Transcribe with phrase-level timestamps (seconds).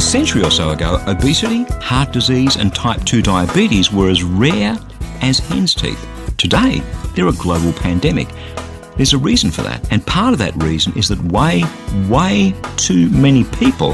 [0.00, 4.78] A century or so ago, obesity, heart disease, and type 2 diabetes were as rare
[5.20, 6.08] as hen's teeth.
[6.38, 6.80] Today,
[7.14, 8.28] they're a global pandemic.
[8.96, 11.64] There's a reason for that, and part of that reason is that way,
[12.08, 13.92] way too many people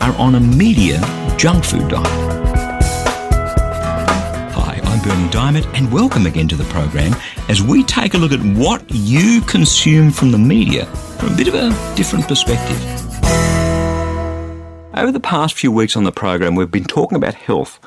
[0.00, 1.00] are on a media
[1.36, 2.06] junk food diet.
[4.54, 7.12] Hi, I'm Berni Dymet, and welcome again to the program
[7.48, 10.86] as we take a look at what you consume from the media
[11.18, 12.93] from a bit of a different perspective.
[14.96, 17.80] Over the past few weeks on the program, we've been talking about health,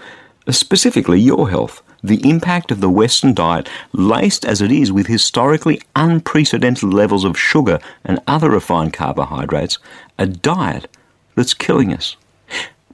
[0.45, 5.07] uh, specifically your health the impact of the Western diet, laced as it is with
[5.07, 9.79] historically unprecedented levels of sugar and other refined carbohydrates,
[10.19, 10.87] a diet
[11.35, 12.15] that's killing us.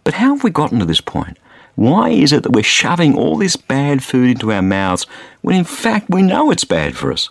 [0.03, 1.37] But how have we gotten to this point?
[1.75, 5.05] Why is it that we're shoving all this bad food into our mouths
[5.41, 7.29] when in fact we know it's bad for us?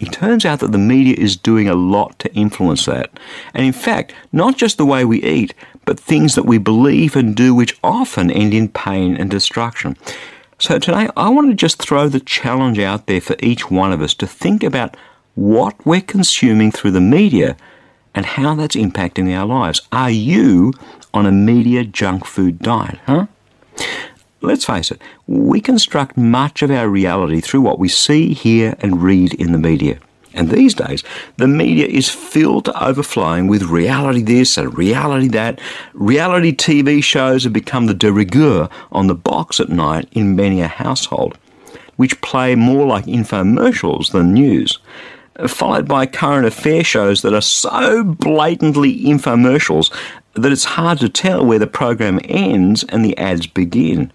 [0.00, 3.10] It turns out that the media is doing a lot to influence that.
[3.54, 7.36] And in fact, not just the way we eat, but things that we believe and
[7.36, 9.96] do which often end in pain and destruction.
[10.58, 14.00] So today I want to just throw the challenge out there for each one of
[14.00, 14.96] us to think about
[15.34, 17.56] what we're consuming through the media
[18.14, 19.80] and how that's impacting our lives.
[19.92, 20.72] Are you
[21.12, 23.26] on a media junk food diet, huh?
[24.44, 29.02] Let's face it, we construct much of our reality through what we see, hear, and
[29.02, 29.98] read in the media.
[30.34, 31.02] And these days,
[31.38, 35.60] the media is filled to overflowing with reality this and reality that.
[35.94, 40.60] Reality TV shows have become the de rigueur on the box at night in many
[40.60, 41.38] a household,
[41.96, 44.78] which play more like infomercials than news.
[45.46, 49.90] Followed by current affair shows that are so blatantly infomercials
[50.34, 54.12] that it's hard to tell where the program ends and the ads begin.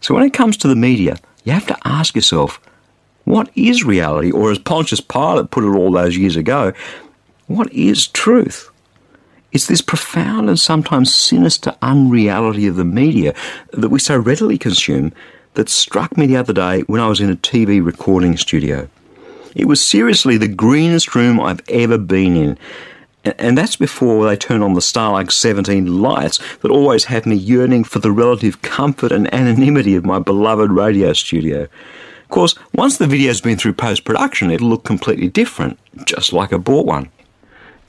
[0.00, 2.60] So when it comes to the media, you have to ask yourself,
[3.24, 4.30] what is reality?
[4.30, 6.72] Or as Pontius Pilate put it all those years ago,
[7.46, 8.70] what is truth?
[9.52, 13.34] It's this profound and sometimes sinister unreality of the media
[13.72, 15.12] that we so readily consume
[15.54, 18.88] that struck me the other day when I was in a TV recording studio.
[19.56, 22.58] It was seriously the greenest room I've ever been in.
[23.24, 27.84] And that's before they turn on the Starlux 17 lights that always have me yearning
[27.84, 31.62] for the relative comfort and anonymity of my beloved radio studio.
[31.62, 36.52] Of course, once the video's been through post production, it'll look completely different, just like
[36.52, 37.10] I bought one.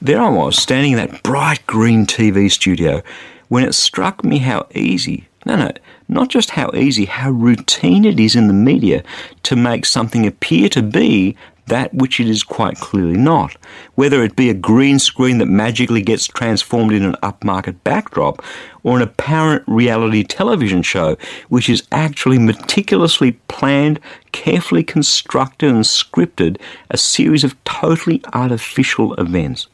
[0.02, 3.04] There I was, standing in that bright green TV studio,
[3.48, 5.72] when it struck me how easy, no, no,
[6.08, 9.04] not just how easy, how routine it is in the media
[9.44, 13.56] to make something appear to be that which it is quite clearly not.
[13.96, 18.44] Whether it be a green screen that magically gets transformed in an upmarket backdrop,
[18.84, 21.16] or an apparent reality television show
[21.50, 24.00] which is actually meticulously planned,
[24.32, 29.68] carefully constructed and scripted a series of totally artificial events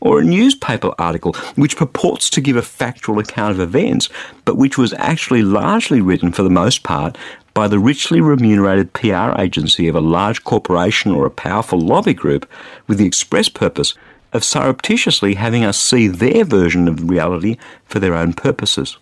[0.00, 4.08] or a newspaper article which purports to give a factual account of events,
[4.44, 7.16] but which was actually largely written for the most part
[7.58, 12.48] by the richly remunerated PR agency of a large corporation or a powerful lobby group
[12.86, 13.94] with the express purpose
[14.32, 18.96] of surreptitiously having us see their version of reality for their own purposes.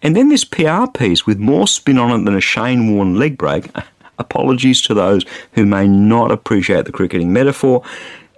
[0.00, 3.36] And then this PR piece with more spin on it than a Shane Warne leg
[3.36, 3.68] break,
[4.18, 7.82] apologies to those who may not appreciate the cricketing metaphor,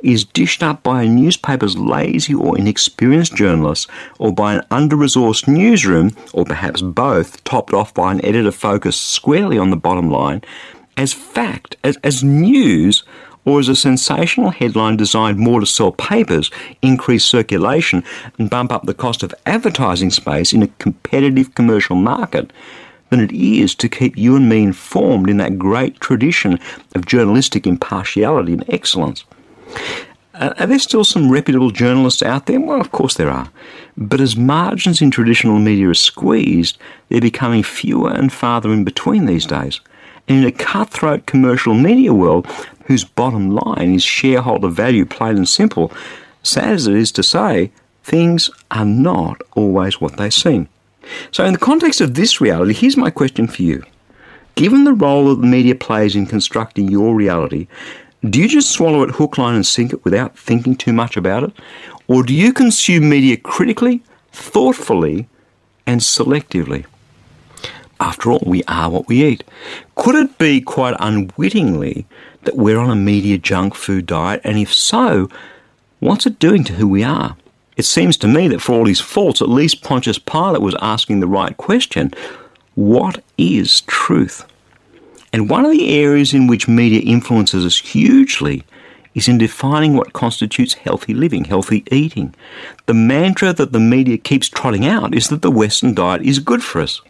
[0.03, 3.87] is dished up by a newspaper's lazy or inexperienced journalists
[4.19, 9.07] or by an under resourced newsroom, or perhaps both, topped off by an editor focused
[9.07, 10.43] squarely on the bottom line,
[10.97, 13.05] as fact, as, as news,
[13.45, 16.51] or as a sensational headline designed more to sell papers,
[16.83, 18.03] increase circulation,
[18.39, 22.53] and bump up the cost of advertising space in a competitive commercial market
[23.11, 26.59] than it is to keep you and me informed in that great tradition
[26.95, 29.25] of journalistic impartiality and excellence.
[30.35, 32.61] Uh, are there still some reputable journalists out there?
[32.61, 33.51] Well, of course there are.
[33.97, 36.77] But as margins in traditional media are squeezed,
[37.09, 39.81] they're becoming fewer and farther in between these days.
[40.29, 42.47] And in a cutthroat commercial media world,
[42.85, 45.91] whose bottom line is shareholder value, plain and simple,
[46.43, 47.73] sad as it is to say,
[48.05, 50.69] things are not always what they seem.
[51.31, 53.83] So, in the context of this reality, here's my question for you.
[54.55, 57.69] Given the role that the media plays in constructing your reality,
[58.29, 61.53] do you just swallow it hook, line, and sinker without thinking too much about it?
[62.09, 64.03] Or do you consume media critically,
[64.33, 65.29] thoughtfully,
[65.87, 66.87] and selectively?
[68.01, 69.45] After all, we are what we eat.
[69.95, 72.07] Could it be quite unwittingly
[72.43, 74.41] that we're on a media junk food diet?
[74.45, 75.29] And if so,
[76.01, 77.37] what's it doing to who we are?
[77.77, 81.21] It seems to me that for all his faults, at least Pontius Pilate was asking
[81.21, 82.13] the right question
[82.75, 84.47] What is truth?
[85.33, 88.65] And one of the areas in which media influences us hugely
[89.15, 92.35] is in defining what constitutes healthy living, healthy eating.
[92.85, 96.63] The mantra that the media keeps trotting out is that the Western diet is good
[96.63, 97.01] for us.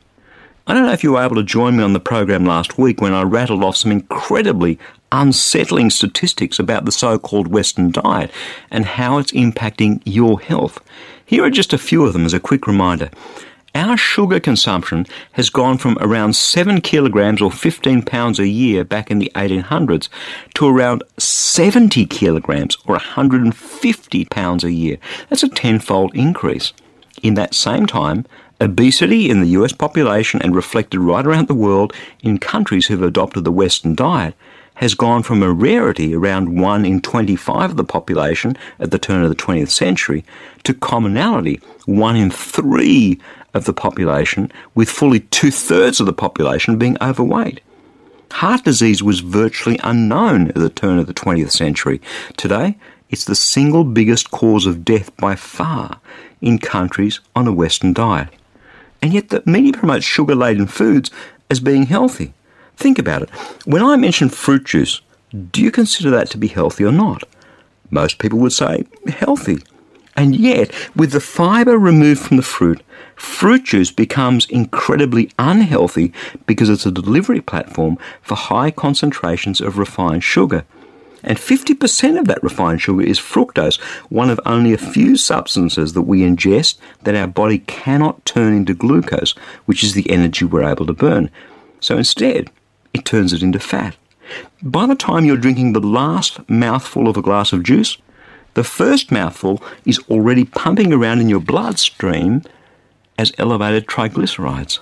[0.68, 3.00] I don't know if you were able to join me on the program last week
[3.00, 4.78] when I rattled off some incredibly
[5.12, 8.30] unsettling statistics about the so called Western diet
[8.70, 10.80] and how it's impacting your health.
[11.24, 13.10] Here are just a few of them as a quick reminder.
[13.76, 19.10] Our sugar consumption has gone from around 7 kilograms or 15 pounds a year back
[19.10, 20.08] in the 1800s
[20.54, 24.96] to around 70 kilograms or 150 pounds a year.
[25.28, 26.72] That's a tenfold increase.
[27.22, 28.24] In that same time,
[28.58, 33.44] Obesity in the US population and reflected right around the world in countries who've adopted
[33.44, 34.34] the Western diet
[34.76, 39.22] has gone from a rarity around 1 in 25 of the population at the turn
[39.22, 40.24] of the 20th century
[40.64, 43.20] to commonality 1 in 3
[43.56, 47.60] of the population, with fully two thirds of the population being overweight.
[48.30, 52.00] Heart disease was virtually unknown at the turn of the 20th century.
[52.36, 52.76] Today,
[53.10, 56.00] it's the single biggest cause of death by far
[56.40, 58.28] in countries on a Western diet
[59.02, 61.10] and yet the media promotes sugar laden foods
[61.50, 62.34] as being healthy.
[62.76, 63.30] Think about it.
[63.64, 65.00] When I mention fruit juice,
[65.52, 67.22] do you consider that to be healthy or not?
[67.90, 69.58] Most people would say healthy.
[70.16, 72.82] And yet, with the fibre removed from the fruit,
[73.16, 76.12] fruit juice becomes incredibly unhealthy
[76.46, 80.64] because it's a delivery platform for high concentrations of refined sugar
[81.26, 86.02] and 50% of that refined sugar is fructose, one of only a few substances that
[86.02, 89.32] we ingest that our body cannot turn into glucose,
[89.64, 91.30] which is the energy we're able to burn.
[91.80, 92.50] So instead,
[92.94, 93.96] it turns it into fat.
[94.62, 97.98] By the time you're drinking the last mouthful of a glass of juice,
[98.56, 102.42] the first mouthful is already pumping around in your bloodstream
[103.18, 104.78] as elevated triglycerides.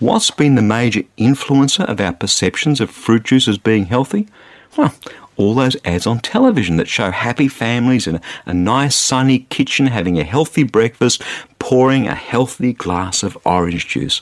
[0.00, 4.28] What's been the major influencer of our perceptions of fruit juice as being healthy?
[4.76, 4.94] Well,
[5.38, 10.18] all those ads on television that show happy families in a nice sunny kitchen having
[10.18, 11.22] a healthy breakfast,
[11.58, 14.20] pouring a healthy glass of orange juice.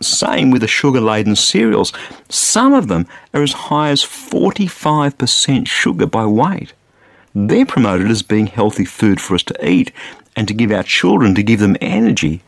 [0.00, 1.92] Same with the sugar laden cereals.
[2.30, 6.72] Some of them are as high as 45% sugar by weight.
[7.34, 9.92] They're promoted as being healthy food for us to eat
[10.36, 12.42] and to give our children, to give them energy.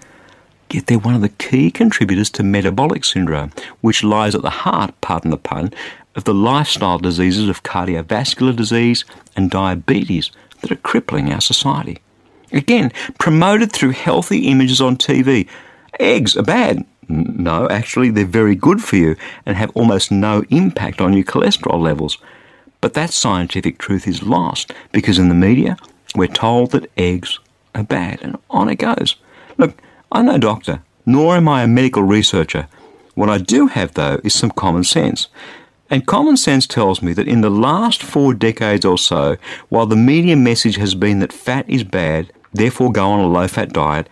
[0.70, 4.94] Yet they're one of the key contributors to metabolic syndrome, which lies at the heart,
[5.00, 5.72] pardon the pun,
[6.16, 9.04] of the lifestyle diseases of cardiovascular disease
[9.36, 11.98] and diabetes that are crippling our society.
[12.52, 15.48] Again, promoted through healthy images on TV.
[15.98, 16.84] Eggs are bad.
[17.08, 21.80] No, actually, they're very good for you and have almost no impact on your cholesterol
[21.80, 22.18] levels.
[22.84, 25.78] But that scientific truth is lost because in the media,
[26.14, 27.40] we're told that eggs
[27.74, 29.16] are bad, and on it goes.
[29.56, 29.80] Look,
[30.12, 32.68] I'm no doctor, nor am I a medical researcher.
[33.14, 35.28] What I do have, though, is some common sense.
[35.88, 39.38] And common sense tells me that in the last four decades or so,
[39.70, 43.48] while the media message has been that fat is bad, therefore go on a low
[43.48, 44.10] fat diet,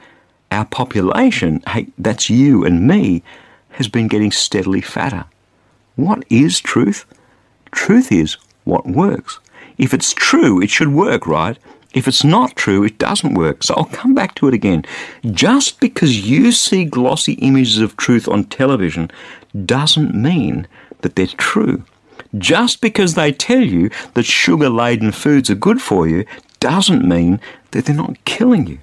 [0.51, 3.23] our population, hey, that's you and me,
[3.73, 5.27] has been getting steadily fatter.
[5.95, 7.05] What is truth?
[7.71, 9.39] Truth is what works.
[9.79, 11.59] If it's true, it should work, right?
[11.95, 13.63] If it's not true, it doesn't work.
[13.63, 14.85] So I'll come back to it again.
[15.31, 19.11] Just because you see glossy images of truth on television
[19.65, 20.67] doesn't mean
[21.03, 21.85] that they're true.
[22.39, 26.25] Just because they tell you that sugar laden foods are good for you
[26.61, 27.41] doesn't mean
[27.73, 28.79] that they're not killing you.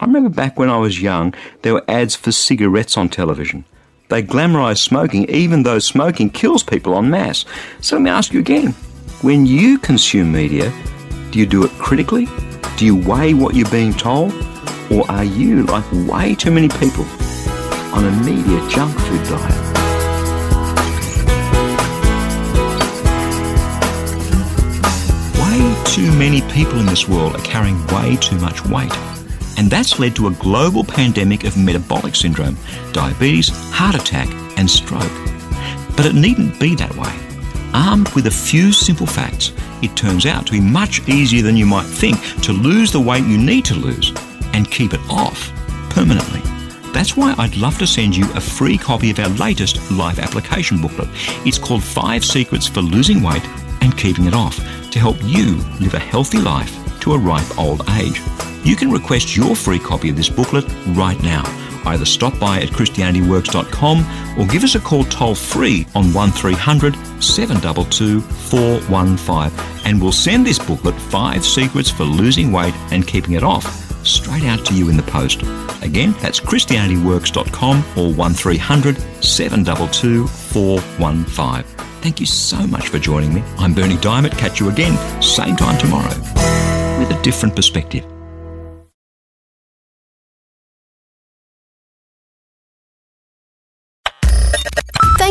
[0.00, 3.64] I remember back when I was young, there were ads for cigarettes on television.
[4.08, 7.46] They glamorise smoking even though smoking kills people en masse.
[7.80, 8.74] So let me ask you again
[9.22, 10.72] when you consume media,
[11.30, 12.26] do you do it critically?
[12.76, 14.32] Do you weigh what you're being told?
[14.90, 17.04] Or are you, like way too many people,
[17.94, 19.72] on a media junk food diet?
[25.38, 28.92] Way too many people in this world are carrying way too much weight.
[29.56, 32.56] And that's led to a global pandemic of metabolic syndrome,
[32.92, 35.12] diabetes, heart attack, and stroke.
[35.96, 37.21] But it needn't be that way.
[37.74, 39.52] Armed with a few simple facts,
[39.82, 43.24] it turns out to be much easier than you might think to lose the weight
[43.24, 44.12] you need to lose
[44.52, 45.50] and keep it off
[45.90, 46.40] permanently.
[46.92, 50.80] That's why I'd love to send you a free copy of our latest life application
[50.80, 51.08] booklet.
[51.46, 53.44] It's called Five Secrets for Losing Weight
[53.80, 54.56] and Keeping It Off
[54.90, 58.20] to help you live a healthy life to a ripe old age.
[58.64, 61.42] You can request your free copy of this booklet right now.
[61.84, 68.20] Either stop by at ChristianityWorks.com or give us a call toll free on 1300 722
[68.20, 73.66] 415 and we'll send this booklet, Five Secrets for Losing Weight and Keeping It Off,
[74.06, 75.42] straight out to you in the post.
[75.82, 81.64] Again, that's ChristianityWorks.com or 1300 722 415.
[82.02, 83.42] Thank you so much for joining me.
[83.58, 84.36] I'm Berni Dymet.
[84.36, 86.16] Catch you again, same time tomorrow,
[86.98, 88.11] with a different perspective.